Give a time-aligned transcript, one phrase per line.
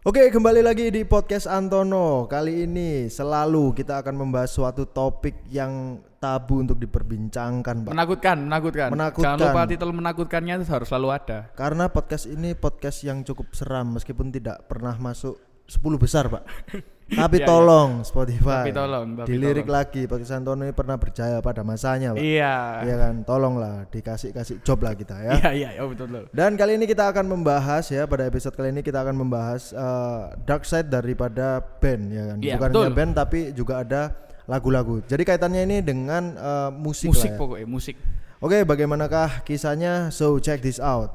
[0.00, 2.24] Oke, kembali lagi di podcast Antono.
[2.24, 7.92] Kali ini selalu kita akan membahas suatu topik yang tabu untuk diperbincangkan, Pak.
[7.92, 8.88] Menakutkan, menakutkan.
[8.96, 9.36] Menakutkan.
[9.36, 11.52] Jangan lupa titel menakutkannya itu harus selalu ada.
[11.52, 15.36] Karena podcast ini podcast yang cukup seram meskipun tidak pernah masuk
[15.68, 16.48] 10 besar, Pak.
[17.10, 17.48] Tapi Iya, iya.
[17.50, 18.62] tolong Spotify.
[18.62, 19.76] Tapi tolong, tapi Dilirik tolong.
[19.82, 22.22] lagi podcast Antono ini pernah berjaya pada masanya, Pak.
[22.22, 22.54] Iya.
[22.86, 23.14] Iya kan?
[23.26, 25.32] Tolonglah dikasih-kasih job lah kita ya.
[25.50, 26.30] Iya, iya, oh, betul betul.
[26.30, 30.20] Dan kali ini kita akan membahas ya pada episode kali ini kita akan membahas eh,
[30.46, 32.36] dark side daripada band ya kan.
[32.38, 34.14] Iya, Bukan hanya band tapi juga ada
[34.46, 35.02] lagu-lagu.
[35.02, 37.40] Jadi kaitannya ini dengan eh, musik, Musik lah ya.
[37.42, 37.96] pokoknya, musik.
[38.38, 40.08] Oke, bagaimanakah kisahnya?
[40.08, 41.10] So check this out.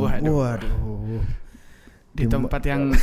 [0.00, 0.34] Waduh.
[0.36, 1.22] Waduh.
[2.14, 2.90] Di tempat yang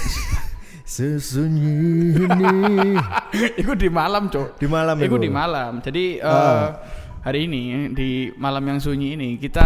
[0.87, 2.95] Sesunyi ini
[3.59, 4.55] itu di malam, Cok.
[4.55, 5.19] di malam itu.
[5.19, 5.83] di malam.
[5.83, 6.79] Jadi eh, Ah.
[7.21, 9.63] Hari ini di malam yang sunyi ini kita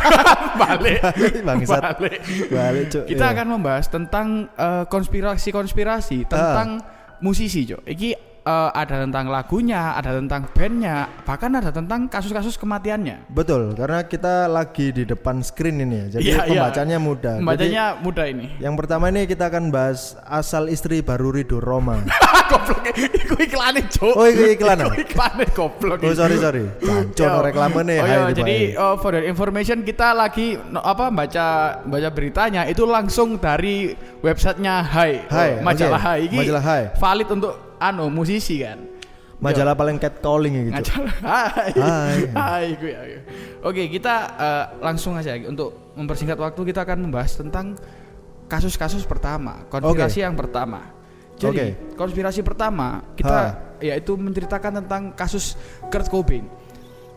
[0.60, 1.00] balik
[1.42, 1.98] Bangsat.
[1.98, 2.20] balik.
[2.48, 3.04] Balik, Cuk.
[3.06, 3.32] Kita Iya.
[3.34, 6.80] akan membahas tentang eh, konspirasi-konspirasi tentang
[7.18, 7.82] musisi, Cok.
[7.84, 8.10] Iki
[8.42, 13.26] eh, ada tentang lagunya, ada tentang bandnya, bahkan ada tentang kasus-kasus kematiannya.
[13.28, 16.06] Betul, karena kita lagi di depan screen ini ya.
[16.12, 16.60] Jadi Iya, iya.
[16.60, 17.34] pembacanya mudah.
[17.38, 18.46] Jadi, Bacanya mudah ini.
[18.58, 22.02] yang pertama ini kita akan bahas asal istri baru Ridho Roma.
[22.52, 27.40] goblok iku iklane cuk Oh, iku iklan, iku iklane goblok Oh sorry sorry, Cancok no
[27.40, 27.96] reklame nih.
[27.96, 31.46] oh iya itu, jadi oh, for your information kita lagi no, apa baca
[31.80, 36.04] baca beritanya itu langsung dari websitenya Hai Hai, Oh, majalah oke.
[36.04, 36.82] Hai ini Majalah Hai.
[36.94, 38.78] valid untuk anu musisi kan
[39.42, 40.74] majalah paling catcalling ya gitu.
[40.78, 42.18] majalah Hai Hai.
[42.30, 43.00] Hai iku ya,
[43.66, 47.74] oke kita eh, langsung aja untuk mempersingkat waktu kita akan membahas tentang
[48.46, 51.02] kasus-kasus pertama konspirasi yang pertama
[51.40, 53.82] jadi konspirasi pertama kita Ha.
[53.82, 55.58] yaitu menceritakan tentang kasus
[55.90, 56.46] Kurt Cobain.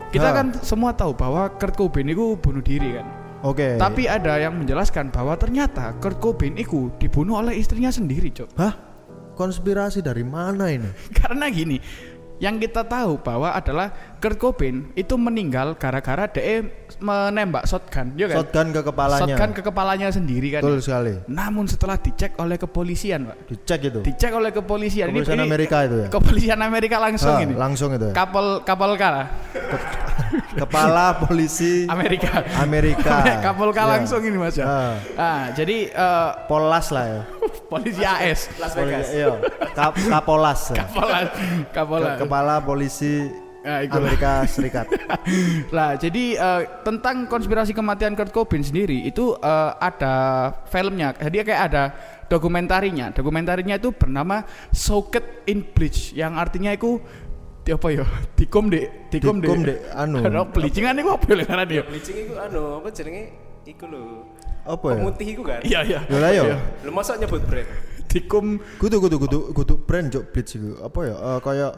[0.10, 0.38] Kita Ha.
[0.42, 3.06] kan semua tahu bahwa Kurt Cobain itu bunuh diri kan.
[3.46, 3.78] Oke.
[3.78, 8.50] Tapi ada yang menjelaskan bahwa ternyata Kurt Cobain itu dibunuh oleh istrinya sendiri, Cok.
[8.58, 8.74] Hah?
[9.36, 10.90] Konspirasi dari mana ini?
[11.20, 11.78] Karena gini,
[12.40, 16.64] yang kita tahu bahwa adalah Kurt Cobain itu meninggal gara-gara dia
[16.98, 18.36] menembak shotgun, ya kan?
[18.40, 19.22] Shotgun ke kepalanya.
[19.26, 20.62] Shotgun ke kepalanya sendiri kan.
[20.62, 21.14] Betul sekali.
[21.26, 23.38] Namun setelah dicek oleh kepolisian, Pak.
[23.48, 24.00] Dicek itu.
[24.02, 25.10] Dicek oleh kepolisian.
[25.10, 26.08] Kepolisian Amerika itu ya?
[26.08, 27.54] Kepolisian Amerika langsung Ah, ini.
[27.54, 28.08] langsung itu.
[28.10, 28.14] ya?
[28.14, 29.24] Kapal kapal kala
[30.56, 32.44] Kepala polisi Amerika.
[32.60, 33.24] Amerika.
[33.46, 33.76] kapal Ya.
[33.76, 34.66] kala langsung ini Mas ya.
[34.66, 34.94] Ah.
[35.16, 37.22] Ah, jadi eh, Polas lah ya.
[37.72, 38.48] polisi AS.
[38.72, 39.36] Polisi, iya.
[39.76, 40.72] Kap- Kapolas.
[40.72, 40.84] ya.
[40.88, 41.28] Kapal.
[41.72, 43.28] Ke- Kepala polisi
[43.66, 43.98] Ah, itu.
[43.98, 44.86] Amerika Serikat.
[45.76, 50.14] Lah, jadi eh, tentang konspirasi kematian Kurt Cobain sendiri itu eh, ada
[50.70, 51.18] filmnya.
[51.18, 51.84] Jadi kayak ada
[52.30, 53.10] dokumentarinya.
[53.10, 57.02] Dokumentarinya itu bernama Socket in Bleach yang artinya itu
[57.66, 58.06] di apa ya?
[58.38, 59.50] Dikom dek, dikom dek.
[59.50, 60.22] Dikom dek, anu.
[60.22, 61.84] Ada bleachingan itu apa ya ngaran dia?
[61.90, 63.24] Bleaching iku anu apa jenenge
[63.66, 64.04] iku lho.
[64.66, 64.96] Apa ya?
[65.02, 65.62] Pemutih iku kan.
[65.66, 66.00] Iya, iya.
[66.06, 66.44] Ya lah, yo.
[66.46, 66.58] Iya.
[66.86, 67.70] Lu masa nyebut brand?
[68.06, 70.78] Dikom Kudu kudu kudu kudu brand jok Blitz itu.
[70.80, 71.16] Apa ya?
[71.18, 71.74] Eh, kayak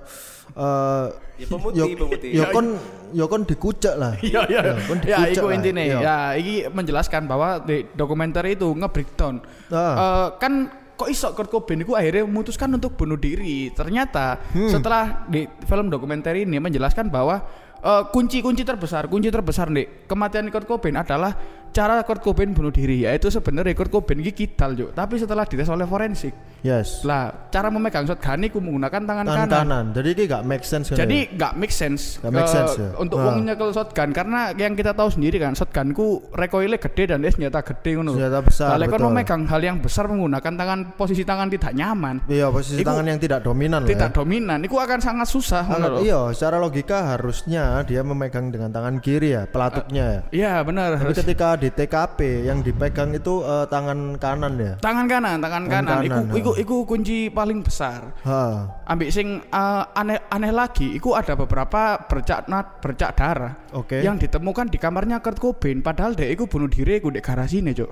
[0.57, 1.07] eh
[1.38, 2.29] Ya pemutih, pemutih.
[2.34, 2.73] yo kon
[3.13, 4.18] yo kon dikucek lah.
[4.25, 4.62] Iya iya.
[4.90, 5.85] kon Ya dikucek iku intine.
[5.94, 9.45] Ya iki menjelaskan bahwa di dokumenter itu nge-breakdown.
[9.69, 9.94] Ah.
[9.94, 10.66] Eh, kan
[10.97, 13.69] kok iso Kurt Cobain itu akhirnya memutuskan untuk bunuh diri.
[13.69, 14.66] Ternyata Hmm.
[14.66, 17.45] setelah di film dokumenter ini menjelaskan bahwa
[17.78, 21.38] eh, kunci-kunci terbesar, kunci terbesar nih kematian Kurt Cobain adalah
[21.69, 24.89] cara Kurt Cobain bunuh diri yaitu sebenarnya Kurt Cobain ini kidal Juk.
[24.91, 27.05] tapi setelah dites oleh forensik Yes.
[27.05, 29.85] lah cara memegang shotgun itu menggunakan tangan, Tangan kanan kanan.
[29.94, 30.97] Jadi ini gak make sense kan.
[30.97, 31.33] jadi ya?
[31.33, 32.89] nggak make sense, Nggak make ke- sense ya?
[32.97, 33.25] untuk Ah.
[33.25, 37.61] wong nyekel shotgun karena yang kita tahu sendiri kan shotgunku recoilnya gede dan dia senjata
[37.61, 38.11] gede ngono.
[38.13, 39.06] Senjata besar, Lah, betul.
[39.06, 43.19] memegang hal yang besar menggunakan tangan posisi tangan tidak nyaman, Iya, posisi Iku tangan yang
[43.19, 44.16] tidak dominan tidak ya.
[44.16, 49.29] dominan, itu akan sangat susah Sangat- iya, secara logika harusnya dia memegang dengan tangan kiri
[49.31, 50.22] ya, pelatuknya ya.
[50.33, 54.74] Iya benar Tapi harus ketika di TKP yang dipegang itu eh, tangan kanan ya.
[54.80, 56.06] tangan kanan, tangan Tangan kanan.
[56.06, 56.62] Iku, kanan, iku, ha.
[56.62, 58.13] iku kunci paling besar.
[58.24, 58.42] Ha.
[58.86, 64.00] Ambek sing eh, aneh aneh lagi, iku ada beberapa bercak nat bercak darah Oke.
[64.00, 65.81] yang ditemukan di kamarnya Kurt Cobain.
[65.81, 67.92] Padahal dia iku bunuh diri iku di garasi nih cok.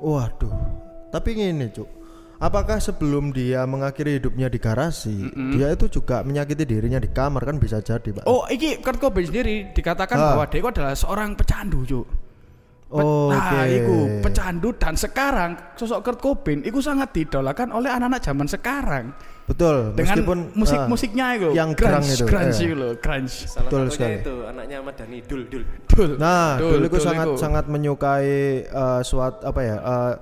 [0.00, 0.54] Waduh.
[1.10, 1.90] Tapi gini, Cuk.
[2.40, 7.60] Apakah sebelum dia mengakhiri hidupnya di garasi, dia itu juga menyakiti dirinya di kamar kan
[7.60, 8.24] bisa jadi, Pak.
[8.24, 10.24] Oh, iki Kurt Cobain sendiri dikatakan Ah.
[10.32, 12.06] bahwa dia adalah seorang pecandu, Cuk.
[12.90, 13.70] Pe- Nah, Oke.
[13.70, 19.14] iku pecandu dan sekarang sosok Kurt Cobain iku sangat didolakan oleh anak-anak zaman sekarang.
[19.46, 19.94] Betul.
[19.94, 22.66] Dengan Meskipun musik-musiknya itu yang grunge, itu, grunge iya.
[22.66, 23.34] itu loh, grunge.
[23.46, 24.22] Salah Betul sekali.
[24.22, 25.62] itu anaknya Ahmad Dhani Dul Dul.
[25.86, 26.10] Dul.
[26.18, 27.38] Nah, Dul, dulu aku dul sangat iku.
[27.38, 28.34] sangat menyukai
[28.66, 29.76] eh, suat apa ya?
[29.78, 30.12] eh,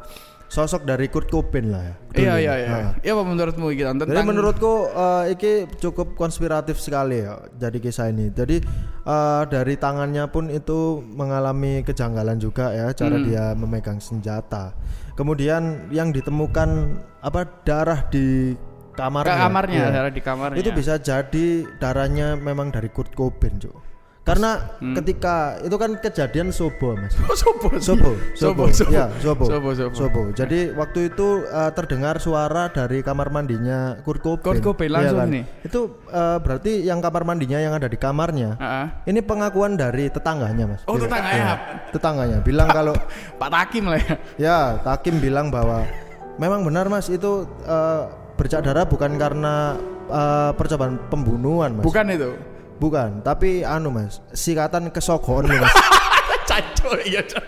[0.48, 1.94] sosok dari Kurt Cobain lah ya.
[2.18, 2.68] Iya iya iya.
[2.68, 2.92] Nah.
[3.04, 8.08] Iya apa menurutmu gitu tentang Jadi menurutku eh, iki cukup konspiratif sekali ya jadi kisah
[8.08, 8.32] ini.
[8.32, 8.64] Jadi
[9.04, 13.26] eh, dari tangannya pun itu mengalami kejanggalan juga ya cara Hmm.
[13.28, 14.72] dia memegang senjata.
[15.14, 18.56] Kemudian yang ditemukan apa darah di
[18.98, 19.36] ke kamarnya.
[19.38, 19.88] kamarnya, Iya.
[19.94, 20.58] darah di kamarnya.
[20.58, 21.46] Itu bisa jadi
[21.78, 23.88] darahnya memang dari Kurt Cobain, Cuk.
[24.28, 24.92] Karena Hmm.
[24.94, 27.16] ketika itu kan kejadian Sobo, Mas.
[27.19, 27.69] Oh, sobo.
[27.80, 29.94] Sobo, Sobo, Sobo, ya Sobo, Sobo, sobo.
[29.96, 30.20] Sobo.
[30.30, 34.60] Jadi waktu itu eh, terdengar suara dari kamar mandinya Kurt Cobain.
[34.60, 35.28] Kurt Cobain langsung kan?
[35.32, 35.44] nih.
[35.64, 38.54] Itu eh, berarti yang kamar mandinya yang ada di kamarnya.
[38.54, 38.86] Heeh.
[39.08, 40.84] Ini pengakuan dari tetangganya, Mas.
[40.84, 41.08] Oh, Iya.
[41.08, 41.36] tetangganya.
[41.38, 41.54] Iya,
[41.88, 42.92] Tetangganya bilang kalau
[43.40, 44.14] Pak Takim lah ya.
[44.36, 45.88] ya Takim bilang bahwa
[46.36, 48.02] memang benar Mas itu eh,
[48.36, 49.74] bercak darah bukan karena
[50.06, 51.84] eh, percobaan pembunuhan, Mas.
[51.84, 52.31] Bukan itu.
[52.78, 55.75] Bukan, tapi anu Mas, sikatan kesogoan nih, Mas.
[56.48, 57.20] Caco iya.
[57.20, 57.44] Cok.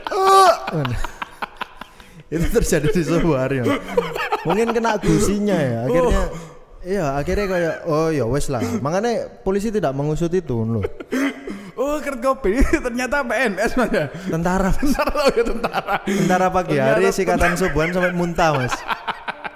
[2.31, 3.59] itu terjadi di sebuah hari
[4.47, 6.23] mungkin kena gusinya ya akhirnya
[6.87, 10.85] iya akhirnya kayak oh ya wes lah makanya polisi tidak mengusut itu loh
[11.81, 14.05] Oh, Kurt Cobain ternyata PNS mas ya.
[14.29, 14.69] tentara.
[14.69, 15.94] Tentara oh ya tentara.
[16.05, 18.75] tentara pagi hari Ternyata sikatan subuhan sampai muntah mas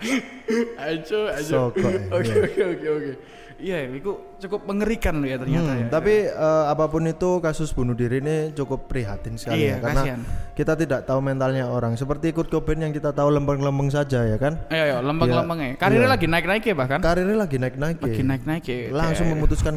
[0.89, 1.45] Ajo, ajo.
[1.69, 2.41] Sokok, ya, Oke, iya.
[2.49, 3.13] oke, oke, oke.
[3.57, 5.87] Iya, itu cukup mengerikan loh ya ternyata Hmm, ya.
[5.89, 10.03] tapi eh, apa pun itu kasus bunuh diri ini cukup prihatin sekali Iya, ya karena
[10.03, 10.21] kasihan.
[10.53, 14.59] kita tidak tahu mentalnya orang seperti Kurt Cobain yang kita tahu lembeng-lembeng saja ya kan
[14.69, 15.77] Ayo, ayo, lembeng-lembengnya.
[15.77, 16.13] Karirnya Iya.
[16.13, 16.99] lagi naik-naik ya bahkan.
[17.01, 18.77] karirnya lagi naik-naik Lagi naik-naik ya.
[18.91, 19.75] langsung Kayak memutuskan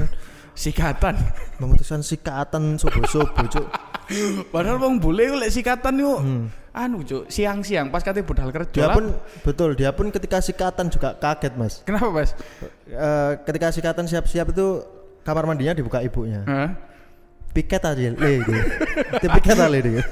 [0.57, 1.13] sikatan.
[1.61, 3.67] memutuskan sikatan sobo-sobo cuk
[4.55, 6.19] Padahal wong bule lek sikatan yuk.
[6.77, 8.69] Anu, Cuk, siang-siang pas kate budal kerja.
[8.69, 8.77] Hmm.
[8.77, 9.05] dia pun
[9.41, 12.37] betul dia pun ketika sikatan juga kaget mas Kenapa, Mas?
[12.85, 14.85] Eh, ketika sikatan siap-siap itu
[15.25, 16.77] kamar mandinya dibuka ibunya Hah?
[17.51, 18.53] piket aja le gitu
[19.25, 19.79] piket aja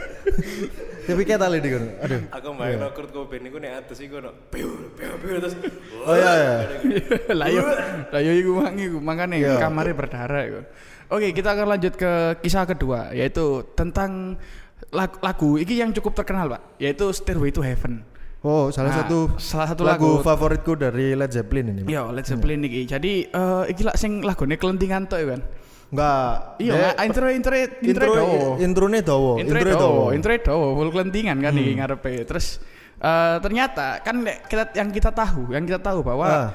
[1.06, 4.18] dia Dia piket aja dia aduh Aku bayang no Kurt Cobain iku nek atus iku
[4.18, 4.34] no.
[4.50, 5.54] Piu piu piu terus.
[6.02, 6.54] oh iya iya
[7.40, 7.62] lah yo
[8.10, 9.62] lah yo iku mang iku makane Iya.
[9.62, 10.62] kamarnya berdarah iku.
[11.06, 12.12] Oke, kita akan lanjut ke
[12.42, 14.42] kisah kedua yaitu tentang
[14.90, 18.02] lagu, lagu iki yang cukup terkenal, Pak, yaitu Stairway to Heaven.
[18.42, 22.26] oh salah Nah, satu salah satu lagu, lagu- favoritku dari Led Zeppelin ini Yo, Led
[22.26, 22.86] Zeppelin iki.
[22.86, 25.42] Jadi eh iki lak sing lagune kelentingan tok ya kan.
[25.96, 28.40] Enggak Iya, nggak, intro intro intro intro dawa.
[28.60, 31.62] intronya dawa Intro intronya dawa, dawa intro dawa, full kelentingan kan Hmm.
[31.62, 32.14] iki ngarepe.
[32.26, 32.48] Terus
[32.98, 36.48] eh ternyata kan lek kita yang kita tahu, yang kita tahu bahwa Ah,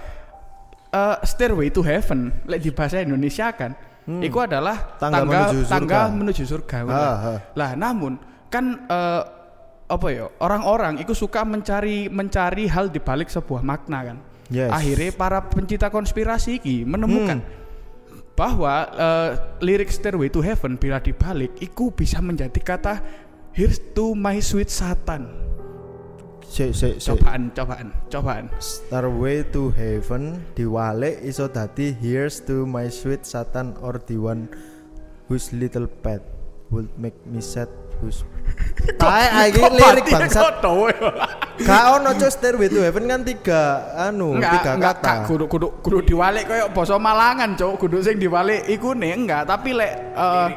[0.91, 3.73] eh, Stairway to Heaven lek di bahasa Indonesia kan
[4.11, 5.71] itu adalah Tangga tangga menuju surga.
[5.71, 6.77] tangga menuju surga.
[6.77, 6.99] Ah, bener.
[6.99, 7.39] ah.
[7.55, 8.13] Lah namun
[8.47, 9.23] kan eh,
[9.87, 14.19] apa ya orang-orang itu suka mencari mencari hal di balik sebuah makna kan.
[14.49, 14.67] Yes.
[14.69, 17.60] Akhirnya para pencipta konspirasi ini menemukan Hmm.
[18.41, 23.05] Bahwa eh, lirik Stairway to Heaven bila dibalik itu bisa menjadi kata
[23.53, 25.29] Here's to my sweet Satan.
[26.51, 28.45] si si si Cobaan, cobaan, cobaan.
[28.59, 34.51] Starway to Heaven diwalik iso dadi Here's to my sweet Satan or the one
[35.31, 36.25] whose little pet
[36.75, 38.25] would make me sad whose
[38.99, 40.65] Tae iki lirik bangsat
[41.61, 45.45] Gak ono cuk Stairway to Heaven kan tiga anu Enggak, tiga enggak kata kak, kudu
[45.47, 47.77] kudu kudu diwalik koyo basa Malangan, Cuk.
[47.77, 50.49] Kudu sing diwalik iku nih enggak, tapi lek eh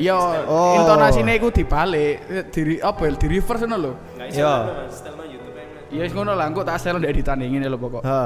[0.00, 0.16] yo
[0.48, 0.76] Oh.
[0.80, 3.92] intonasine iku dibalik, eh, di apa ya, di reverse ngono lho.
[4.16, 4.52] Enggak Yo.
[4.52, 4.64] kan.
[5.92, 8.02] Ya wis ngono lah, engko tak sel ndek editane ngene lho pokok.
[8.04, 8.22] Ha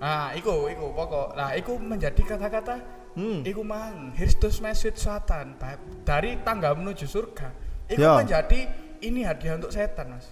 [0.00, 1.36] Ah, iku iku pokok.
[1.36, 2.76] Nah, iku menjadi kata-kata
[3.18, 3.42] Hmm.
[3.42, 7.50] iku mang sweet Satan Ba- dari tangga menuju surga.
[7.90, 8.22] Iku Ya.
[8.22, 8.70] menjadi
[9.02, 10.30] ini hadiah untuk setan, Mas.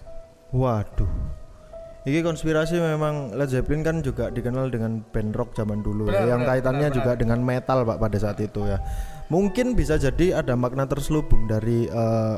[0.49, 1.09] Waduh
[2.07, 6.31] Iki konspirasi memang Led Zeppelin kan juga dikenal dengan band rock zaman dulu Benar, ya,
[6.33, 8.79] yang benar, kaitannya benar, juga dengan metal pak pada saat itu ya.
[9.27, 12.37] Mungkin bisa jadi ada makna terselubung dari eh,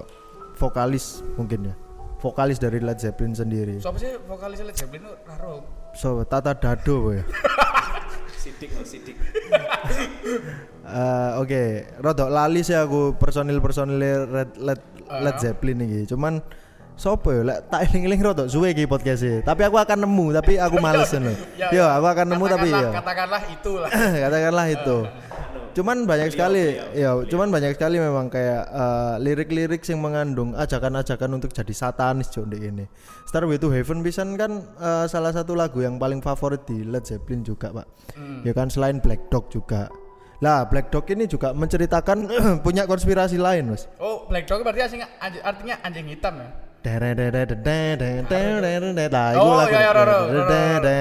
[0.61, 1.75] vokalis mungkin ya,
[2.17, 3.81] vokalis dari Led Zeppelin sendiri.
[3.81, 7.25] Siapa sih vokalis Led Zeppelin itu karo So Tata Dado ya.
[8.41, 9.17] Sidik no sidik.
[10.81, 11.63] Eh, Oke,
[11.97, 14.81] rodok lali sih aku personil personil Led Led,
[15.13, 15.39] Led Ah.
[15.39, 16.03] Zeppelin ini.
[16.03, 16.41] Cuman
[16.95, 20.79] sopo ya, lek tak eling-eling rodok suwe iki podcast Tapi aku akan nemu, tapi aku
[20.79, 21.31] males ngono.
[21.55, 21.95] Ya, Yo, ya.
[21.95, 22.97] aku akan nemu tapi Katakanlah- ya.
[22.97, 23.89] Katakanlah itulah.
[23.93, 24.97] Katakanlah itu.
[25.71, 31.31] Anu, Cuman banyak sekali ya, cuman banyak sekali memang kayak eh, lirik-lirik yang mengandung ajakan-ajakan
[31.39, 32.85] untuk jadi satanis di ini.
[33.23, 37.47] Starway to Heaven pisan kan eh, salah satu lagu yang paling favorit di Led Zeppelin
[37.47, 37.87] juga, Pak.
[38.43, 39.87] Ya kan selain Black Dog juga.
[40.41, 42.17] Lah, Black Dog ini juga menceritakan
[42.65, 43.85] punya konspirasi lain, Mas.
[44.01, 46.49] Oh, Black Dog berarti artinya anjing, artinya anjing hitam ya.
[49.13, 49.69] Lah, iku Oh, lagu.
[49.69, 49.93] iya,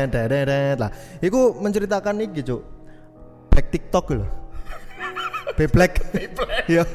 [0.05, 0.91] iya, Lah,
[1.25, 2.61] iku menceritakan iki, Cuk.
[3.49, 4.29] Black TikTok lho.
[5.61, 6.00] Be Black.
[6.73, 6.88] Iya.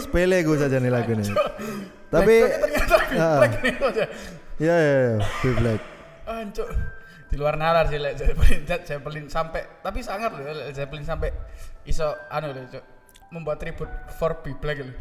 [0.00, 1.28] Sepele gue saja nih lagu ini.
[2.08, 2.36] Tapi.
[3.12, 3.52] Black
[4.56, 5.80] ya ya ya, Be Black.
[6.24, 6.68] Ancuk.
[7.28, 11.30] Di luar nalar sih Led Zeppelin, Led Zeppelin sampai tapi sangat loh Led Zeppelin sampai
[11.84, 12.84] iso anu loh Cuk.
[13.36, 14.96] Membuat tribute for Be Black loh.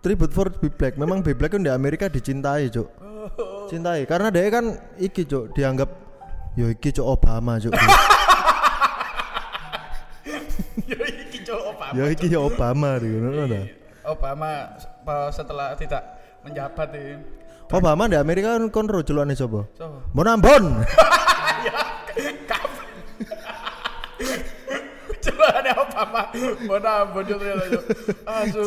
[0.00, 0.96] Tribute for Be Black.
[0.96, 2.88] Memang Be Black kan di Amerika dicintai, Cuk.
[3.68, 5.92] Cintai karena dia kan iki, Cuk, dianggap
[6.56, 7.76] yo iki Cuk Obama, Cuk.
[10.90, 11.92] Yo iki Cuk Obama.
[11.94, 13.60] ya iki ya Obama ngono ta.
[14.08, 14.50] Obama
[15.32, 16.02] setelah tidak
[16.44, 17.16] menjabat ini.
[17.68, 19.68] Obama di Amerika kan kon ro celukane sapa?
[19.76, 20.64] So, Mon Ambon.
[25.48, 26.22] ada Obama.
[26.68, 27.84] Mana bodoh ternyata Cuk.
[28.28, 28.64] Asu.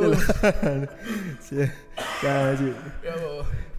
[2.22, 2.56] Ya
[3.06, 3.16] Ya.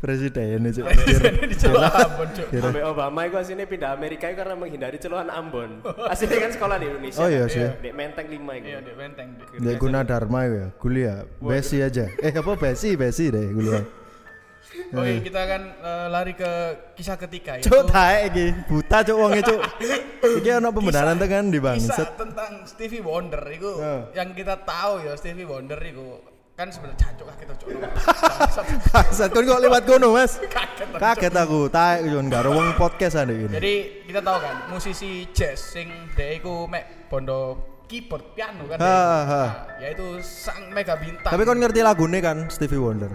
[0.03, 0.83] Presiden itu.
[0.83, 2.47] Presiden ini diceluk Ambon Cuk.
[2.83, 5.79] Obama itu aslinya pindah Amerika itu karena menghindari celuhan Ambon.
[6.11, 7.23] Aslinya kan sekolah di Indonesia.
[7.23, 7.63] Oh iya sih.
[7.79, 8.67] Di Menteng 5 itu.
[8.67, 9.29] Iya, di benteng.
[9.39, 9.63] Di.
[9.63, 11.23] Dia guna Dharma ya, kuliah.
[11.39, 12.11] Besi aja.
[12.19, 13.85] Eh apa besi, besi deh kuliah.
[14.93, 16.53] Oke, kita akan eh, lari ke
[16.97, 19.61] kisah ketiga yaitu Cuk taek iki, buta cuk wonge cuk.
[20.41, 22.09] Iki ana pembenaran tekan di kisah bangset.
[22.17, 24.25] tentang Stevie Wonder itu Ya.
[24.25, 27.69] yang kita tahu ya Stevie Wonder itu kan sebenarnya jancuk kaget cuk.
[28.93, 30.37] Bangsat kon kok lewat kono, Mas.
[30.53, 30.85] Kaget.
[30.85, 31.01] aku, Cuk.
[31.01, 33.49] Kaget aku, taek yo gak wong podcast ade ini.
[33.49, 37.57] Jadi kita tahu kan musisi jazz sing dia iku mek bondo
[37.89, 38.79] keyboard piano kan.
[38.79, 39.25] Ha, ha.
[39.25, 39.49] Nah,
[39.81, 41.33] yaitu sang mega bintang.
[41.33, 43.13] Tapi kon ngerti lagune kan Stevie Wonder.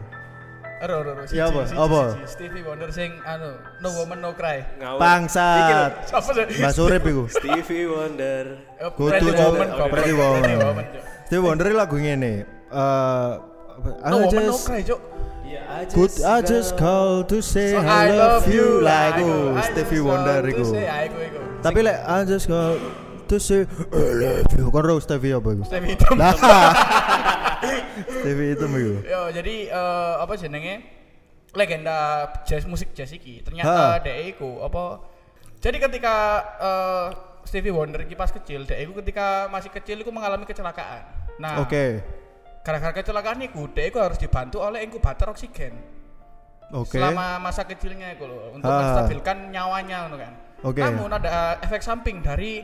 [0.77, 1.62] Ero, ero, Iya, siji, apa?
[1.65, 2.01] siji, Apa?
[2.13, 2.25] siji.
[2.29, 3.50] Stevie Wonder sing anu
[3.82, 4.62] No Woman No Cry.
[4.77, 6.10] Bangsat.
[6.58, 7.25] Mbak Surip iku.
[7.29, 8.62] Stevie Wonder.
[8.77, 9.29] Eh, Kudu, Pretty.
[9.34, 9.67] Woman.
[9.89, 10.86] Pretty Woman.
[11.25, 12.57] Stevie Wonder lagu ngene.
[12.72, 13.32] Eh
[13.78, 15.00] No I No just Cry, Cuk.
[15.48, 19.38] Iya, I Good, I just call to say So, I love you Lah, like iku.
[19.64, 20.66] Stevie just Wonder iku.
[20.76, 21.40] iku.
[21.64, 22.76] Tapi lek I just call
[23.28, 24.68] to say I love you.
[24.68, 25.64] Kon ro Stevie apa iku?
[25.64, 25.96] Stevie.
[26.20, 26.36] Lah.
[28.04, 28.94] Stevie itu iku.
[29.08, 30.76] Yo, jadi eh, apa jenenge?
[31.56, 33.40] Legenda jazz musik jazz iki.
[33.42, 35.00] Ternyata dhek iku apa
[35.58, 36.16] Jadi ketika
[36.60, 37.08] eh,
[37.48, 41.08] Stevie Wonder iki pas kecil, dhek iku ketika masih kecil iku mengalami kecelakaan.
[41.40, 42.04] Nah, Oke.
[42.68, 45.72] Gara-gara kecelakaan iku dhek iku harus dibantu oleh inkubator oksigen.
[46.76, 47.00] Oke.
[47.00, 48.76] Selama masa kecilnya itu loh untuk Ha.
[48.84, 50.34] menstabilkan nyawanya kan.
[50.68, 50.84] Oke.
[50.84, 52.60] Namun ada efek samping dari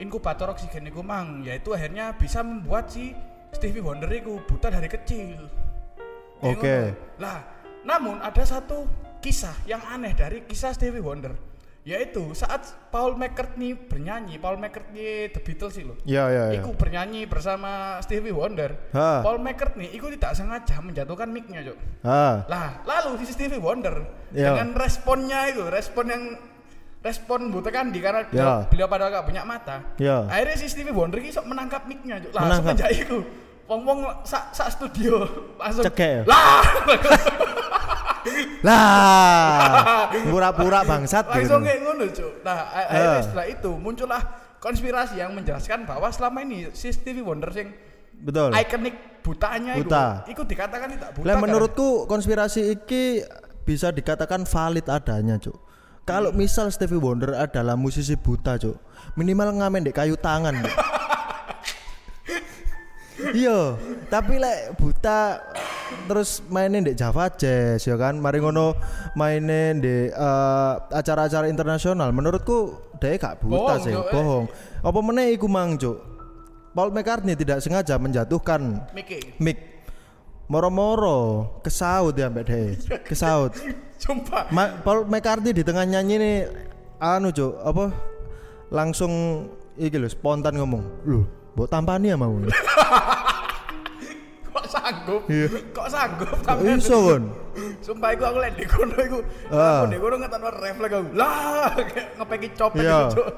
[0.00, 3.12] inkubator oksigen itu mang, yaitu akhirnya bisa membuat si
[3.52, 5.44] Stevie Wonder itu buta dari kecil.
[6.40, 6.96] Oke.
[6.96, 7.20] ngono.
[7.20, 7.44] Lah,
[7.84, 8.88] namun ada satu
[9.20, 11.36] kisah yang aneh dari kisah Stevie Wonder,
[11.82, 12.62] yaitu saat
[12.94, 15.98] Paul McCartney bernyanyi, Paul McCartney The Beatles sih loh.
[16.06, 16.62] Ya ya ya.
[16.62, 18.94] Iku bernyanyi bersama Stevie Wonder.
[18.94, 19.18] Ha.
[19.26, 21.74] Paul McCartney iku tidak sengaja menjatuhkan mic-nya.
[22.06, 22.46] Ah.
[22.46, 23.98] Lah, lalu si Stevie Wonder
[24.30, 24.54] Iya.
[24.54, 26.22] dengan responnya itu, respon yang
[27.02, 28.70] respon butekan di karena Iya.
[28.70, 29.82] beliau, pada gak punya mata.
[29.98, 30.30] Iya.
[30.30, 32.22] Akhirnya si Stevie Wonder ini sok menangkap mic-nya.
[32.22, 32.30] Cuk.
[32.30, 33.26] Lah, semenjak itu
[33.66, 35.22] wong-wong sak sak studio
[35.58, 36.26] langsung Cekek.
[36.30, 36.62] lah
[38.62, 40.08] Lah.
[40.30, 41.66] Pura-pura bangsat langsung gitu.
[41.66, 43.22] kayak ngono cuk nah akhirnya Ah.
[43.22, 44.22] setelah itu muncullah
[44.58, 47.72] konspirasi yang menjelaskan bahwa selama ini si Stevie Wonder sing
[48.14, 48.54] Betul.
[48.54, 50.06] ikonik butanya itu Buta.
[50.26, 51.42] itu dikatakan tidak buta Lah kan?
[51.42, 53.22] menurutku konspirasi iki
[53.62, 55.54] bisa dikatakan valid adanya, Cuk.
[56.02, 58.74] Kalau misal Stevie Wonder adalah musisi buta, Cuk.
[59.14, 60.58] Minimal ngamen dek kayu tangan.
[63.30, 63.78] Iya,
[64.10, 65.38] tapi lek buta
[66.10, 68.74] terus mainin di Java Jazz ya kan, mari ngono
[69.14, 72.10] mainin di eh, acara-acara internasional.
[72.10, 74.02] Menurutku dia gak buta Bohong, sih, eh.
[74.10, 74.44] bohong.
[74.82, 75.98] Apa meneh iku mang, Cuk?
[76.72, 79.60] Paul McCartney tidak sengaja menjatuhkan Miki mic
[80.48, 83.52] moro-moro kesaut ya mbak deh kesaut
[84.00, 86.36] sumpah Ma- Paul McCartney di tengah nyanyi nih
[86.96, 87.92] anu cuk apa
[88.72, 89.12] langsung
[89.76, 92.32] iki lho spontan ngomong lho mbok tampani ya mau
[94.52, 95.46] kok sanggup Iya.
[95.72, 96.76] kok sanggup sampean?
[96.76, 97.22] iso kon
[97.80, 99.18] sumpah iku aku lek di kono iku
[99.48, 99.80] Ah.
[99.80, 101.72] aku di kono ngetan refleks aku lah
[102.18, 102.98] ngepeki copet Iya.
[103.02, 103.28] gitu Cuk.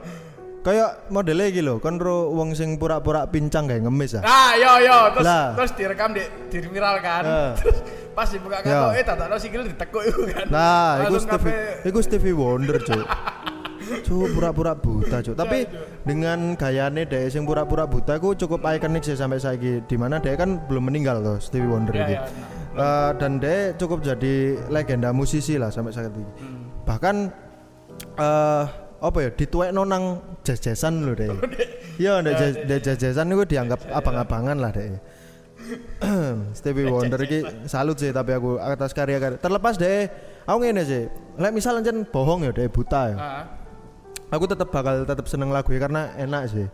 [0.65, 4.73] kayak modelnya iki lho kon ro wong sing pura-pura pincang kayak ngemis ah ah yo
[4.81, 5.47] yo terus Lah.
[5.55, 7.53] terus direkam di diviral kan Ah.
[7.59, 7.79] terus
[8.11, 8.91] pas dibuka Ya.
[8.91, 13.03] kan eh tak tahu sikil ditekuk itu kan Nah, Langsung Stevie, iku Stevie Wonder, Cuk.
[14.03, 15.35] Cuk pura-pura buta cuk.
[15.35, 15.67] Tapi
[16.03, 19.85] dengan gayane dhek sing pura-pura buta ku cukup ikonik sih sampai saiki.
[19.85, 22.15] Di mana dhek kan belum meninggal loh Stevie Wonder Ya, iki.
[22.15, 22.23] ya,
[22.75, 24.35] Eh, dan dhek cukup jadi
[24.67, 26.27] legenda musisi lah sampai saat ini.
[26.83, 27.17] Bahkan
[28.15, 28.65] eh
[28.99, 30.05] apa ya dituekno nang
[30.43, 31.31] jazz-jazzan lho dhek.
[31.95, 34.99] Iya, ndek jazz- ndek jazz-jazzan iku dianggap abang-abangan lah dhek.
[36.59, 39.39] Stevie Wonder iki salut sih tapi aku atas karya-karya.
[39.39, 40.11] Terlepas deh,
[40.43, 41.07] aku ngene sih.
[41.35, 43.17] Lek misal ancen bohong ya deh buta ya.
[44.29, 46.67] Aku tetap bakal tetap seneng lagu karena enak sih.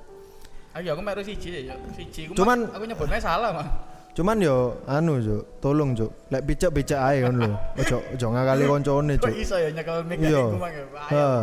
[0.71, 2.31] Ayo aku meru siji ya, siji.
[2.31, 3.67] Aku Cuman- aku nyebutnya salah mah.
[4.11, 6.11] Cuman yo anu Cuk, tolong Cuk.
[6.29, 7.57] Lek picek-picek ae ngono lho.
[7.77, 9.35] Ojo ojo ngakali koncone Cuk.
[9.35, 10.41] iso ya nyekel mic Iya.
[10.41, 10.71] iku mah.
[10.71, 10.83] ya?
[10.83, 10.87] Ayo.
[11.11, 11.43] Heeh.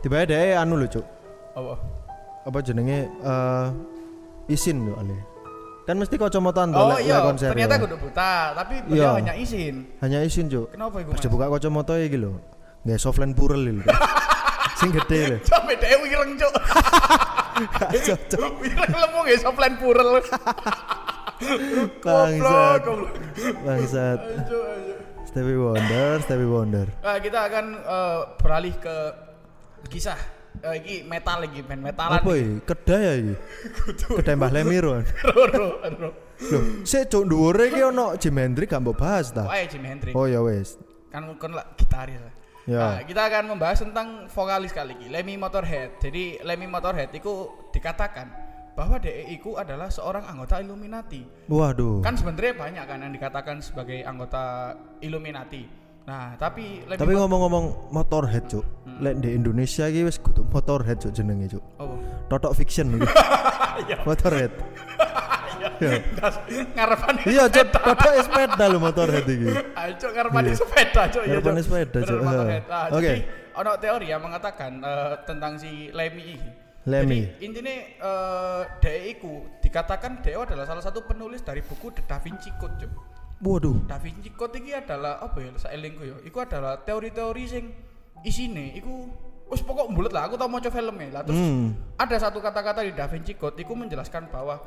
[0.00, 1.06] Tiba deh anu lho Cuk.
[1.52, 1.74] Apa?
[2.44, 3.66] Apa jenenge eh
[4.48, 5.16] isin yo ale.
[5.86, 7.54] Kan mesti kacamataan tuh Oh iya, konser.
[7.54, 7.78] ternyata ya.
[7.78, 9.10] aku udah buta, tapi beliau Iya.
[9.22, 9.74] hanya izin.
[10.00, 10.66] Hanya isin Cuk.
[10.72, 11.10] Kenapa iku?
[11.14, 11.22] Mas?
[11.22, 12.36] dibuka kacamata iki lho.
[12.84, 13.84] Nggak softline purel lho.
[14.76, 15.36] Sing gede lho.
[15.48, 16.52] Sampai dhewe wireng, Cuk.
[18.06, 18.50] Cocok.
[18.60, 20.20] Wireng lemu nggih soplen purel.
[22.04, 22.82] Bangsat.
[23.64, 24.20] Bangsat.
[25.28, 26.86] Stevie Wonder, Stevie Wonder.
[27.04, 28.96] Nah, kita akan eh, beralih ke
[29.92, 30.16] kisah
[30.64, 32.20] eh, iki metal lagi band metalan.
[32.20, 32.54] Apa iki?
[32.64, 33.34] Kedai ya iki?
[34.16, 35.04] Kedai Mbah Lemiro.
[35.24, 35.68] Roro,
[36.84, 39.48] sik cuk dhuwure iki ono Jim Hendrix gak mbok bahas ta?
[39.48, 40.12] Wah, Jimi Hendrix.
[40.16, 40.80] Oh ya wes.
[41.08, 42.20] Kan kan lah gitaris.
[42.66, 42.98] Ya.
[42.98, 46.02] Nah, kita akan membahas tentang vokalis kali ini, Lemmy Motorhead.
[46.02, 48.26] Jadi Lemmy Motorhead itu dikatakan
[48.74, 51.22] bahwa DE itu adalah seorang anggota Illuminati.
[51.46, 52.02] Waduh.
[52.02, 55.62] Kan sebenarnya banyak kan yang dikatakan sebagai anggota Illuminati.
[56.06, 58.66] Nah, tapi Lemmy Tapi Mo- ngomong-ngomong Motorhead cuk.
[58.98, 61.64] Lek di Indonesia iki wis kudu Motorhead cuk jenenge cuk.
[61.78, 61.96] Oh.
[62.26, 62.90] Totok fiction.
[63.76, 64.00] Iya.
[64.08, 64.48] Motorhead.
[65.80, 65.98] Iya.
[66.76, 69.48] Ngarepan Iya cuk, totok sepeda lho Motorhead iki.
[69.74, 71.30] Ayo cuk ngarepan sepeda cuk ya.
[71.38, 71.98] Ngarepan sepeda.
[72.20, 72.62] Motorhead.
[72.68, 73.12] Nah, Oke.
[73.56, 76.50] Ono teori yang mengatakan eh, tentang si Lemmy ini.
[76.86, 77.20] Lemmy.
[77.26, 77.74] Jadi intinya
[79.10, 82.92] iku dikatakan DE adalah salah satu penulis dari buku The Da Vinci Code cuk.
[83.42, 83.84] Waduh.
[83.90, 86.16] Da Vinci Code iki adalah apa ya saelingku ya.
[86.22, 87.64] Iku adalah teori-teori sing
[88.24, 89.06] isine iku
[89.46, 91.70] wis pokok bulet lah aku tau maca filmnya lah terus Hmm.
[91.94, 94.58] ada satu kata-kata di Da Vinci Code iku menjelaskan bahwa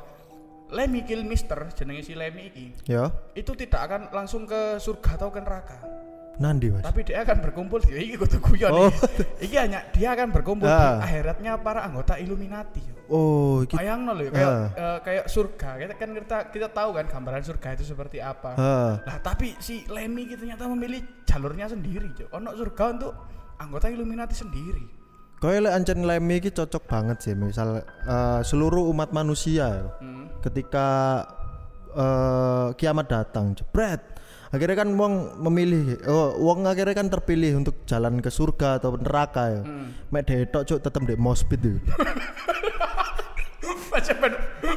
[0.70, 3.10] Lemmy Kill Mister jenenge si Lemmy iki Ya.
[3.32, 5.78] itu tidak akan langsung ke surga atau ke neraka
[6.40, 6.80] Nandi Mas.
[6.80, 8.88] tapi dia akan berkumpul di iki kudu guyon Oh.
[9.38, 9.52] iki.
[9.54, 10.96] hanya dia akan berkumpul di Ah.
[10.98, 12.80] akhiratnya para anggota Illuminati
[13.10, 14.66] Oh, iki bayang ya, kayak Ah.
[14.72, 18.74] eh, kayak surga kita kan kita kita tahu kan gambaran surga itu seperti apa ha.
[19.02, 22.30] Nah tapi si Lemmy ternyata memilih jalurnya sendiri Cok.
[22.32, 23.12] Ono surga untuk
[23.58, 24.99] anggota Illuminati sendiri
[25.40, 29.88] Kau lek ancen Lemmy iki cocok banget sih misal eh, seluruh umat manusia ya.
[29.96, 30.44] hmm.
[30.44, 30.88] ketika
[31.90, 34.04] eh, kiamat datang jebret
[34.50, 39.44] akhirnya kan wong memilih oh wong akhirnya kan terpilih untuk jalan ke surga atau neraka
[39.50, 39.96] ya Hmm.
[40.08, 41.80] mek detok cuk tetep di mospit itu
[43.90, 44.32] Baca ben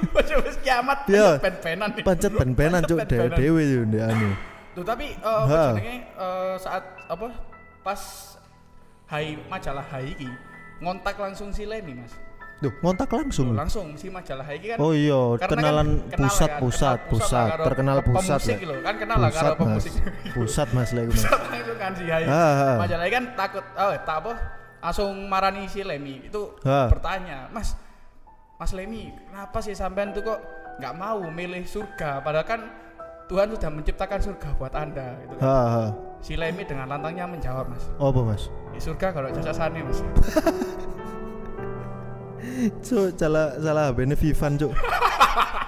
[0.09, 1.37] Baca wis kiamat Iya.
[1.37, 3.37] Ben-benan pancet ben-benan cuk Pancet ben-benan.
[3.37, 4.31] dewe itu di anu
[4.73, 5.75] Tuh tapi Ha.
[5.75, 7.27] jenenge eh, saat apa
[7.83, 8.01] pas
[9.05, 10.29] Hai majalah Hai iki
[10.83, 12.11] ngontak langsung si Lemmy Mas.
[12.59, 16.47] Duh, ngontak langsung Tuh, langsung si majalah iki kan oh iya karena kenalan kan pusat
[16.49, 19.59] kan, pusat pusat lah karo terkenal pusat pemusik lah lho, kan kenal lah pusat mas
[19.59, 19.93] pemusik.
[20.37, 21.23] pusat mas lagi mas
[21.57, 22.23] itu kan si Hai.
[22.23, 22.75] Ah, ah.
[22.79, 24.31] Majalah kan takut oh tak apa
[24.79, 26.87] langsung marani si Lemmy itu Ah.
[26.87, 27.75] bertanya, "Mas,
[28.55, 30.39] Mas Lemmy, kenapa sih sampean tuh kok
[30.73, 32.61] nggak mau milih surga padahal kan
[33.25, 35.43] Tuhan sudah menciptakan surga buat Anda gitu kan.
[35.43, 35.85] ha ha
[36.19, 37.83] Si Lemmy dengan lantangnya menjawab, Mas.
[37.93, 40.01] apa mas Di surga kalau jasasane, Mas.
[42.85, 44.71] cuk salah salah bene Vivan cuk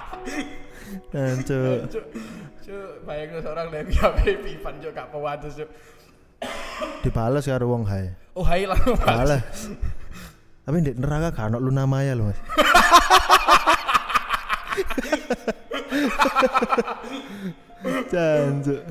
[1.12, 1.92] Dan cuk
[2.66, 4.18] Cuk, bayangin seorang Lemmy HP
[4.58, 5.68] Ivan cuk gak pewatus cuk.
[7.02, 8.76] dibales karo wong hai Oh, hai Mas.
[9.08, 9.40] Alah.
[10.68, 12.36] Tapi di neraka gak ono Luna Maya loh, Mas.
[18.12, 18.84] Janjuk.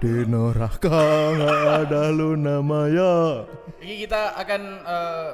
[0.00, 0.88] Di neraka
[1.36, 3.44] gak ada Luna Maya.
[3.84, 5.30] Ini kita akan eh,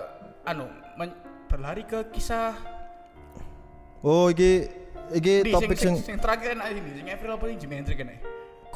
[0.51, 0.67] anu
[0.99, 1.15] men-
[1.47, 2.75] berlari ke kisah
[4.03, 4.67] Oh, iki
[5.15, 7.75] iki di topik sing, sing sing, sing terakhir enak ini, sing April apa ini Jimi
[7.79, 8.11] Hendrix kan?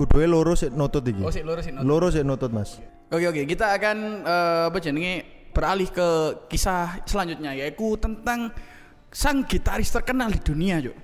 [0.00, 1.20] kuduwe loro sik nutut iki.
[1.20, 1.76] Oh, sik lurus sik.
[1.84, 2.80] Loro sik nutut, Mas.
[3.12, 5.14] Oke oke, kita akan eh, apa jenenge
[5.50, 6.08] beralih ke
[6.48, 8.54] kisah selanjutnya yaitu tentang
[9.10, 10.96] sang gitaris terkenal di dunia, Cuk.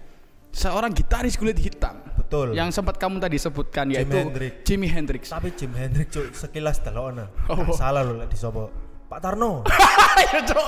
[0.54, 2.05] Seorang gitaris kulit hitam.
[2.26, 2.58] Betul.
[2.58, 4.52] Yang sempat kamu tadi sebutkan Jimi yaitu Hendrix.
[4.66, 5.22] Jimi Hendrix.
[5.30, 7.30] Tapi Jim Hendrix cuk sekilas delokna.
[7.46, 7.70] Oh.
[7.70, 8.66] Salah lho lek disopo.
[9.06, 9.62] Pak Tarno.
[9.62, 10.66] Ayo, Cuk.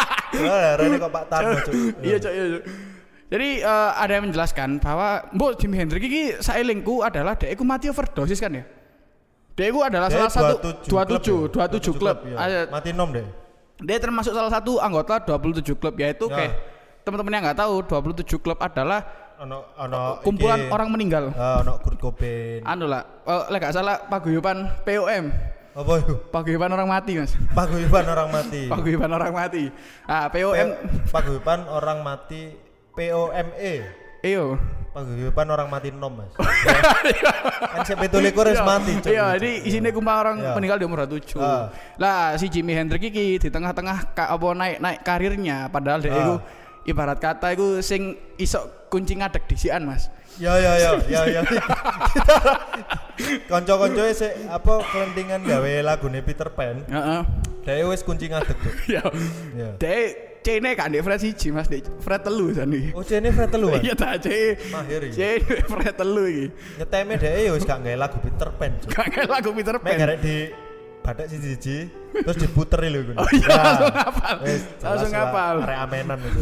[0.80, 1.72] Rene kok Pak Tarno cuk.
[2.08, 2.62] Iya, Cuk, iya, Cuk.
[3.28, 7.92] Jadi eh, ada yang menjelaskan bahwa Mbok Jimi Hendrix ini saelingku adalah dia iku mati
[7.92, 8.64] overdosis kan ya?
[9.52, 12.16] Dia itu adalah Dia salah satu 27 27 27 klub.
[12.24, 12.64] ya.
[12.72, 13.28] Mati nom deh.
[13.84, 16.34] Dia termasuk salah satu anggota 27 klub yaitu Ya.
[16.40, 16.52] kayak
[17.04, 19.04] teman-teman yang nggak tahu 27 klub adalah
[19.38, 21.24] Ono ono kumpulan iki, orang meninggal.
[21.32, 22.58] ah, ono Kurt Cobain.
[22.62, 25.24] Anu lah, oh, lek gak salah paguyuban POM,
[25.72, 26.14] Apa itu?
[26.28, 28.66] paguyuban orang mati mas, Paguyuban orang mati.
[28.72, 29.70] paguyuban orang mati.
[30.04, 30.68] Ah POM,
[31.06, 32.50] Paguyuban orang mati
[32.90, 33.74] POME.
[34.20, 34.58] iyo.
[34.90, 36.34] Paguyuban orang mati nom mas.
[37.70, 38.98] kan sampai tuh likur wis mati.
[39.06, 40.52] Iya, ini isinya kumpulan orang Iya.
[40.52, 41.38] meninggal di umur 27.
[41.38, 41.70] Ah.
[41.94, 46.18] Lah si Jimi Hendrix iki di tengah-tengah apa naik naik karirnya padahal dia Ah.
[46.18, 46.34] itu
[46.88, 50.08] ibarat kata itu sing isok kunci ngadeg disian mas.
[50.40, 51.42] Ya ya ya ya ya.
[53.50, 56.80] Konco-konco sih apa kelentingan gawe lagune Peter Pan.
[56.88, 57.20] Heeh.
[57.68, 58.74] Dia wis kunci ngadeg tuh.
[58.88, 59.04] Ya.
[59.52, 59.70] Ya.
[59.76, 59.98] Dia
[60.40, 62.94] cene kan di Fred siji mas, di Fred telu sani.
[62.96, 63.68] Oh, ini Fred telu?
[63.76, 64.56] Iya tak cene.
[64.72, 65.14] Mahir iki.
[65.18, 66.46] Cene Fred telu iki.
[66.80, 68.72] Ngeteme dia ya wis gak gawe lagu Peter Pan.
[68.88, 69.92] Gak kayak lagu Peter Pan.
[70.22, 70.36] di
[71.08, 71.88] badak siji-siji
[72.20, 73.12] terus diputer lho iku.
[73.16, 74.36] Oh iya, langsung hafal.
[74.84, 75.56] Langsung hafal.
[75.64, 76.40] Arek amenan itu.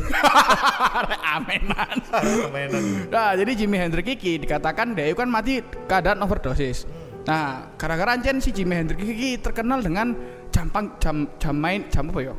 [1.06, 1.96] Arek amenan.
[2.50, 2.82] Amenan.
[3.06, 6.82] Nah, jadi Jimi Hendrix iki dikatakan dia kan mati keadaan overdosis.
[7.30, 10.18] Nah, gara-gara ancen si Jimi Hendrix iki terkenal dengan
[10.50, 12.34] jam pang, jam jam main jam apa ya?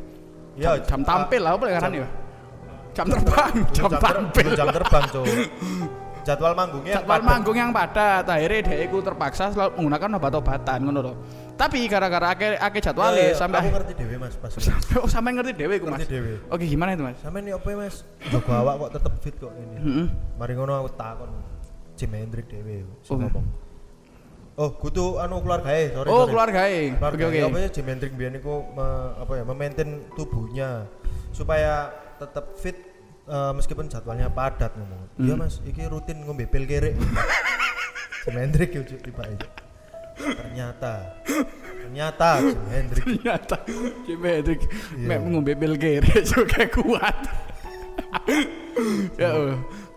[0.60, 2.08] Ya, Jam, jam tampil lah apa kan ya?
[2.92, 4.48] Jam terbang, jam ter- tampil.
[4.52, 5.24] jam terbang, Cuk.
[6.28, 11.16] Jadwal manggungnya Jadwal manggung yang padat, akhirnya dia terpaksa selalu menggunakan obat-obatan ngono loh.
[11.58, 14.50] Tapi gara-gara akeh Ya, jadwale ya, sampai aku ngerti dhewe Mas pas.
[14.54, 15.98] sampai oh sampai ngerti dewe iku Mas.
[16.00, 16.32] Ngerti dhewe.
[16.48, 17.18] Oke, gimana itu Mas?
[17.18, 17.96] Sampe nih apa ya, Mas?
[18.30, 19.76] Jago awak kok tetep fit kok ini.
[19.76, 20.06] Heeh.
[20.38, 21.30] Mari ngono aku takon
[21.98, 23.18] Jim Hendrik dhewe sing Oh.
[23.18, 23.46] ngomong.
[24.58, 26.10] Oh, kudu anu keluargae, sorry.
[26.10, 26.90] Oh, keluargae.
[26.94, 27.38] Oke, oke.
[27.46, 28.66] Apa ya Jim Hendrik biyen iku
[29.14, 30.86] apa ya, memaintain tubuhnya
[31.30, 32.74] supaya tetap fit
[33.26, 35.02] eh, meskipun jadwalnya padat ngomong.
[35.14, 35.42] Iya Hmm.
[35.42, 36.94] Mas, iki rutin ngombe pil kere.
[38.26, 39.22] Jim Hendrik yo Cuk, tiba
[40.18, 40.92] Ternyata
[41.78, 43.56] ternyata Jim Hendrik Ternyata
[44.04, 44.60] Jimi Hendrix
[44.98, 45.06] Iya.
[45.08, 47.16] mek ngombe pil kere juga kuat.
[49.22, 49.30] ya.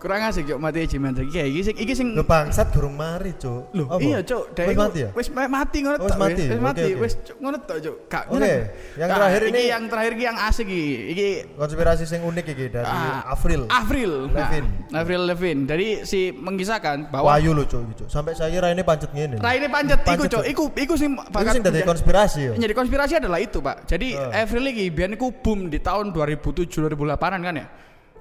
[0.02, 1.30] Kurang asik cok mati Jimi Hendrix.
[1.30, 3.30] Ya iki sing iki sing Lho bangsat durung mari.
[3.38, 4.02] Loh, Apa?
[4.02, 5.08] iya cok, Wis mati ya?
[5.14, 6.18] Wis ma- mati ngono Oh, wis tok.
[6.18, 6.42] mati?
[6.42, 7.96] Wis mati, wis ngono tok cok.
[8.10, 8.24] Kak.
[8.34, 8.54] Oke,
[8.98, 10.86] yang terakhir iki ini- yang terakhir iki yang asik iki.
[11.14, 13.70] Iki Konspirasi sing unik iki dari ah, April.
[13.70, 14.12] Avril.
[14.26, 14.68] Lavigne.
[14.90, 15.62] Nah, Avril Lavigne.
[15.70, 18.08] Jadi si mengisahkan bahwa Wahyu lho, Cuk, iki, Cuk.
[18.10, 19.38] Sampai saya kira ini pancet ngene.
[19.38, 22.52] Raine pancet iku cok, iku iku sing Iku sing dadi konspirasi ya.
[22.58, 23.86] Jadi konspirasi adalah itu, Pak.
[23.86, 24.42] Jadi Ah.
[24.42, 27.66] Avril iki biyen iku boom di tahun 2007 2008-an kan ya?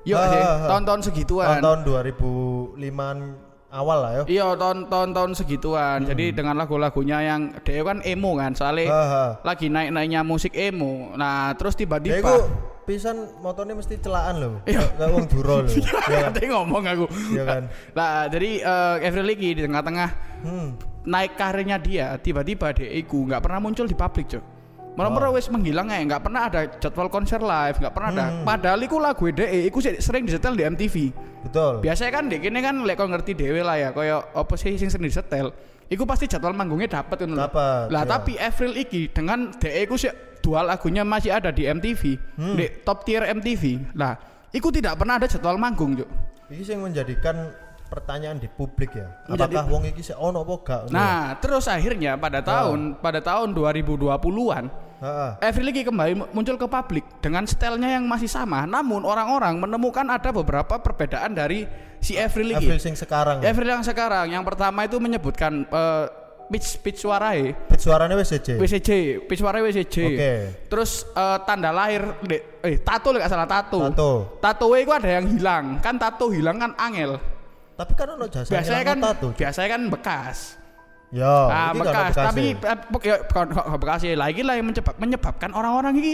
[0.02, 0.68] Yo Ah, sih, ah, ah.
[0.68, 1.48] tahun-tahun segituan.
[1.48, 3.18] Tahun-tahun 2005-an
[3.72, 4.24] awal lah ya.
[4.28, 4.46] Iya,
[4.90, 6.04] tahun-tahun segituan.
[6.04, 8.98] Jadi dengan lagu-lagunya yang dia kan emo kan, soalnya Hmm.
[8.98, 9.24] Ha, ha.
[9.46, 11.14] lagi naik-naiknya musik emo.
[11.14, 12.50] Nah, terus tiba-tiba iku
[12.82, 14.54] pisan motornya mesti celaan loh.
[14.66, 14.82] Iya.
[14.92, 15.70] Kayak wong duro loh.
[15.78, 16.22] Iya kan?
[16.34, 17.06] Katanya ngomong aku.
[17.32, 17.62] Iya kan?
[17.94, 20.10] Nah, jadi eh, Avril iki di tengah-tengah
[20.42, 20.74] Hmm.
[21.02, 24.51] naik karirnya dia, tiba-tiba dia iku nggak pernah muncul di publik, Cok.
[24.92, 28.26] Malah wis menghilang ya, nggak pernah ada jadwal konser live, nggak pernah ada.
[28.28, 28.44] Hmm.
[28.44, 30.96] Padahal iku lagu DE, iku sering disetel di MTV.
[31.48, 31.80] Betul.
[31.80, 34.92] Biasanya kan dek ini kan lek kau ngerti dewe lah ya, kaya apa sih sing
[34.92, 35.56] sering disetel.
[35.88, 37.32] Iku pasti jadwal manggungnya dapat kan.
[37.32, 38.12] Dapat, Lah iya.
[38.12, 40.12] tapi Avril iki dengan DE iku sih
[40.44, 42.56] dua lagunya masih ada di MTV, Hmm.
[42.60, 43.96] di top tier MTV.
[43.96, 44.16] Lah,
[44.52, 46.08] iku tidak pernah ada jadwal manggung, Cuk.
[46.52, 47.52] Iki sing menjadikan
[47.92, 49.12] pertanyaan di publik ya.
[49.28, 50.82] Menjadi- Apakah wong iki sik ono apa gak?
[50.90, 54.66] Nah, terus akhirnya pada tahun pada tahun 2020-an
[55.02, 55.32] Heeh.
[55.42, 60.06] Avril lagi kembali mu- muncul ke publik dengan stylenya yang masih sama, namun orang-orang menemukan
[60.06, 61.66] ada beberapa perbedaan dari
[61.98, 62.70] si April lagi.
[62.78, 63.42] sing sekarang.
[63.42, 66.06] Avril yang sekarang, yang pertama itu menyebutkan eh,
[66.48, 68.62] pitch pitch suarae, Pitch suaranya WCJ.
[68.62, 68.90] WCJ,
[69.26, 69.98] pitch suarae WCJ.
[70.06, 70.34] Oke.
[70.70, 72.06] Terus eh, tanda lahir,
[72.62, 73.82] eh tato lek gak salah tato.
[73.90, 74.12] Tato.
[74.38, 77.18] Tato itu ada yang hilang, kan tato hilang kan angel.
[77.82, 78.98] Tapi kan ono jasa Biasanya kan.
[79.18, 79.34] Cuk.
[79.42, 80.38] biasanya kan bekas.
[81.10, 84.14] Ya, Ah, ono bekas, tapi eh, ya, bukan kok kok bekas ya.
[84.14, 86.14] Lagi lah yang menyebab, menyebabkan orang-orang ini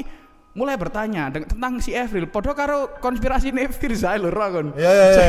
[0.58, 2.25] mulai bertanya tentang si Avril.
[2.32, 4.73] Podo karo konspirasi ini Firza lho kon.
[4.73, 5.25] Iya iya iya.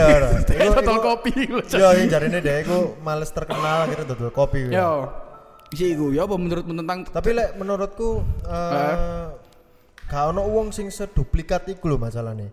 [0.57, 0.71] iya.
[0.73, 1.33] Total kopi.
[1.75, 4.71] Iya, yang jarine dia iku males terkenal akhirnya dodol kopi.
[4.71, 5.11] Yo.
[5.69, 9.27] Isi iku ya apa menurutmu tentang Tapi lek menurutku eh
[10.09, 12.49] gak ono wong sing seduplikat iku lho masalahnya.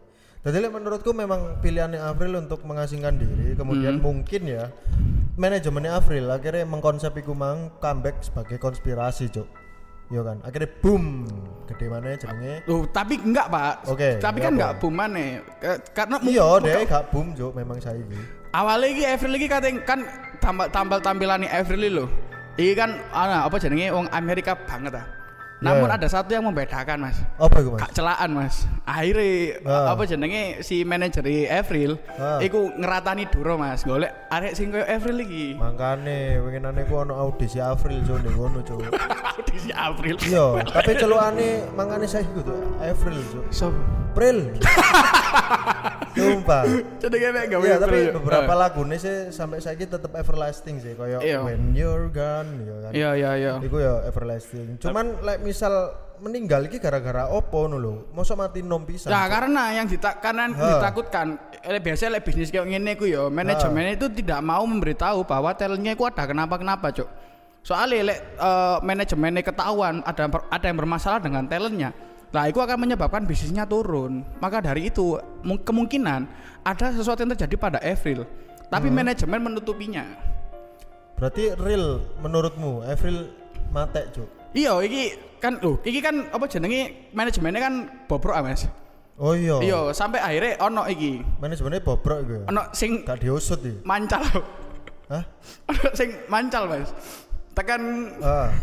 [0.46, 4.70] Jadi menurutku memang pilihannya April untuk mengasingkan diri, kemudian mungkin ya
[5.42, 9.50] manajemennya April akhirnya mengkonsep iku mang comeback sebagai konspirasi, Cuk.
[10.14, 10.38] Iya kan?
[10.46, 11.26] Akhirnya boom,
[11.66, 12.62] gede mana jenenge.
[12.70, 13.90] Loh, tapi enggak, Pak.
[13.90, 14.94] Oke, Tapi iya kan enggak boom.
[15.58, 18.18] Ke- Karena Iya, mu- dia gak boom, Cuk, memang saiki.
[18.54, 20.00] awalnya iki Avril iki katanya kan
[20.38, 22.06] tambal tambal tampilan Avril lho.
[22.54, 25.06] Iki kan ana apa jenenge wong Amerika banget ah.
[25.64, 25.96] Namun Ya.
[25.96, 27.16] ada satu yang membedakan, Mas.
[27.40, 27.80] Apa iku, Mas?
[27.80, 28.68] Kak celaan, Mas.
[28.84, 29.96] Akhirnya Ah.
[29.96, 32.44] apa jenenge si manajer Avril Ah.
[32.44, 33.82] iku ngeratani Duro, Mas.
[33.82, 35.56] Golek arek sing koyo Avril iki.
[35.56, 38.84] Makane winginane ku ono audisi April Cuk ning ngono Cuk.
[39.36, 40.16] Audisi Avril.
[40.22, 43.44] Iya, tapi celukane mangane saya gitu April Cuk.
[43.52, 43.80] Sopo?
[44.16, 44.48] April.
[46.16, 46.64] Sumpah.
[46.98, 48.16] Jenenge mek gawe Iya, tapi Avril.
[48.16, 48.60] beberapa Ah.
[48.62, 51.44] lagune sih sampai saiki tetep everlasting sih kayak Iya.
[51.44, 52.92] When You're Gone ya kan.
[52.92, 53.54] Iya, iya, iya.
[53.60, 54.80] Iku ya everlasting.
[54.80, 55.74] Cuman like misal
[56.18, 57.94] meninggal iki gara-gara opo ngono lho.
[58.10, 59.12] Mosok mati nom pisan.
[59.12, 60.68] Nah, karena yang dita karena yang Ha.
[60.80, 61.28] ditakutkan
[61.60, 65.92] eh, biasanya lek bisnis kayak ngene ku ya, manajemen itu tidak mau memberitahu bahwa talentnya
[65.92, 67.10] itu ada kenapa-kenapa, Cuk.
[67.60, 71.92] Soalnya lek eh, manajemennya ketahuan ada ada yang bermasalah dengan talentnya.
[72.36, 74.28] Nah, itu akan menyebabkan bisnisnya turun.
[74.44, 76.28] Maka dari itu mu- kemungkinan
[76.68, 78.28] ada sesuatu yang terjadi pada Avril.
[78.68, 80.04] Tapi manajemen menutupinya.
[81.16, 83.32] Berarti real menurutmu April
[83.72, 84.28] mate Cuk.
[84.52, 88.68] Iya, iki kan loh, iki kan apa jenenge manajemennya kan bobrok ah, Mas.
[89.16, 89.56] Oh iya.
[89.64, 91.24] Iya, sampai akhirnya ono iki.
[91.40, 92.44] Manajemennya bobrok iku ya.
[92.52, 93.80] Ono sing Gak diusut iki.
[93.88, 94.28] mancal.
[95.08, 95.24] Hah?
[95.72, 96.92] Ono sing mancal, Mas.
[97.56, 98.52] Tekan Ah.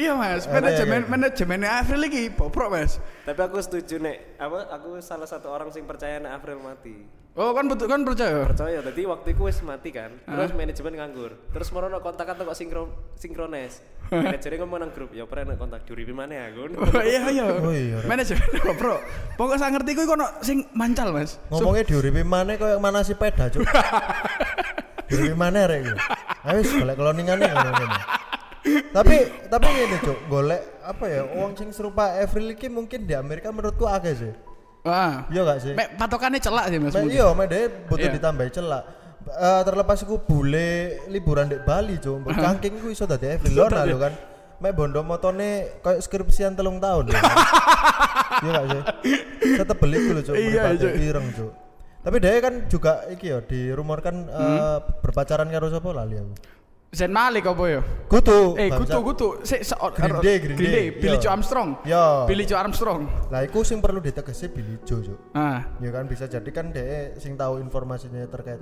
[0.00, 0.48] iya, Mas.
[0.48, 1.12] Manajemen iya, iya.
[1.12, 2.96] manajemen Avril iki bobrok, Mas.
[3.28, 7.20] Tapi aku setuju nek apa aku salah satu orang sing percaya nek April mati.
[7.38, 8.42] Oh, kan betul kan percaya.
[8.42, 10.10] Percaya tadi waktu itu wis mati kan.
[10.26, 11.32] Terus manajemen nganggur.
[11.54, 13.78] Terus merono kontakan kok sinkron sinkronis.
[14.10, 16.74] Manajernya ngomong nang grup, ya pernah kontak juri mana ya, Gun.
[16.82, 17.46] Oh, iya iya.
[17.46, 18.02] Oh, iya.
[18.02, 18.98] Manajemen bobrok.
[19.38, 21.38] Pokok saya ngerti kuwi kono sing mancal, Mas.
[21.54, 23.62] Ngomongnya diuripi mana kayak mana si peda Cuk.
[25.08, 25.94] diuripi mana iku.
[26.50, 26.60] Ayo
[26.98, 27.46] ngono ngene.
[28.90, 29.16] Tapi
[29.48, 33.88] tapi ngene Cuk, golek apa ya uang sing serupa April iki mungkin di Amerika menurutku
[33.88, 34.32] akeh sih.
[34.80, 35.28] Wah.
[35.28, 35.72] Iya gak sih?
[35.76, 36.92] Mek patokannya celak sih, Mas.
[36.92, 38.16] Mek iya, mek dhewe butuh Iya.
[38.16, 38.82] ditambahi celak.
[39.20, 40.70] Eh, terlepas iku bule
[41.12, 42.24] liburan di Bali, Cuk.
[42.24, 44.12] Mbok cangking iku iso dadi April Lona lho kan.
[44.60, 47.12] Mek bondo motone kayak skripsian telung tahun.
[48.40, 48.82] Iya gak sih?
[49.60, 50.34] Tetep beli lho, Cuk.
[50.36, 50.92] Iya, Cuk.
[50.96, 51.52] ireng, Cuk.
[52.00, 56.32] Tapi dia kan juga iki ya dirumorkan eh, berpacaran karo sapa lali aku.
[56.90, 57.80] Zayn Malik apa ya?
[58.10, 58.58] Kutu.
[58.58, 59.28] Eh, gutu gutu.
[59.46, 60.86] Sik se Green Day, Green Day.
[60.90, 61.22] Billy Iya.
[61.22, 61.68] Joe Armstrong.
[61.86, 62.26] Ya.
[62.26, 63.06] Billy Joe Armstrong.
[63.30, 65.30] Lah iku sing perlu ditegesi Billy Joe, Cuk.
[65.30, 65.70] Ah.
[65.78, 68.58] Ya kan bisa jadi kan dia sing tahu informasinya terkait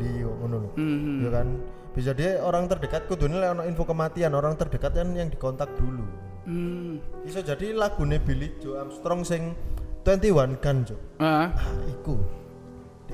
[0.00, 0.70] di kok ngono lho.
[0.80, 1.14] Mhm.
[1.20, 1.46] Ya kan
[1.92, 6.08] bisa dia orang terdekat kudune lek ono info kematian orang terdekat kan yang dikontak dulu.
[6.48, 7.04] Hmm.
[7.20, 9.52] Bisa jadi lagune Billy Joe Armstrong sing
[10.08, 11.00] 21 Gun, Cuk.
[11.20, 11.52] Ah.
[11.52, 12.16] Ah, iku.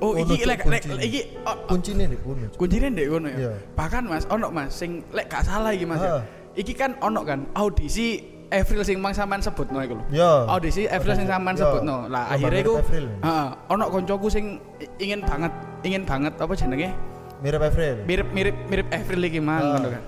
[0.03, 1.01] Oh, iki lek lek kuncine.
[1.07, 2.59] iki oh, kuncine di kono, Cuk.
[2.59, 3.37] kuncinya ndek ngono ya.
[3.39, 3.51] Iya.
[3.79, 6.03] Bahkan Mas, ono Mas sing lek gak salah iki Mas.
[6.03, 6.19] Ya.
[6.55, 8.19] Iki kan ono kan audisi
[8.51, 10.03] Avril sing mang sampean sebutno iku lho.
[10.11, 10.51] Ya.
[10.51, 11.63] Audisi Avril sing sampean Ya.
[11.63, 12.11] sebutno.
[12.11, 14.59] Lah akhirnya iku heeh, ono koncoku sing
[14.99, 15.51] ingin banget
[15.87, 16.91] ingin banget apa jenenge?
[17.39, 17.95] Mirip April.
[18.03, 20.03] Mirip mirip mirip Avril iki mang ngono kan.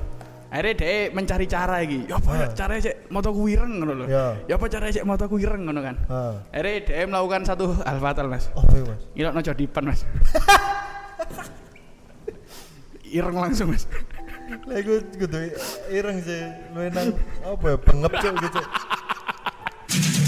[0.48, 2.08] Akhirnya dia mencari cara iki.
[2.08, 2.48] Ya apa Ah.
[2.56, 4.06] caranya cek motoku ireng ngono lho.
[4.08, 4.26] Ya.
[4.48, 5.96] Ya apa caranya cek motoku ireng ngono kan.
[6.08, 6.36] Heeh.
[6.56, 8.48] Akhirnya dia melakukan satu hal fatal Mas.
[8.56, 9.02] Oh, iya, Mas.
[9.12, 10.02] Ngilokno jodipan mas
[13.08, 13.88] Ireng langsung mas
[14.68, 15.40] Lah iku kudu
[15.92, 16.44] ireng sih.
[16.72, 17.12] Lu nang
[17.44, 18.62] apa ya bengep cuk gitu.